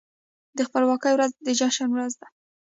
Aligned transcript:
د 0.57 0.59
خپلواکۍ 0.67 1.11
ورځ 1.13 1.31
د 1.45 1.47
جشن 1.59 1.89
ورځ 1.91 2.13
ده. 2.21 2.27